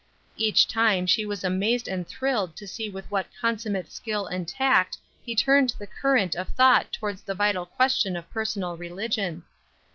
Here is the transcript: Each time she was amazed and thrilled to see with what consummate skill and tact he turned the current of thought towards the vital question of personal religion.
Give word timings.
Each 0.35 0.67
time 0.67 1.05
she 1.05 1.27
was 1.27 1.43
amazed 1.43 1.87
and 1.87 2.07
thrilled 2.07 2.55
to 2.55 2.65
see 2.67 2.89
with 2.89 3.05
what 3.11 3.27
consummate 3.39 3.91
skill 3.91 4.25
and 4.25 4.47
tact 4.47 4.97
he 5.23 5.35
turned 5.35 5.75
the 5.77 5.85
current 5.85 6.33
of 6.35 6.49
thought 6.55 6.91
towards 6.91 7.21
the 7.21 7.35
vital 7.35 7.67
question 7.67 8.15
of 8.15 8.27
personal 8.31 8.77
religion. 8.77 9.43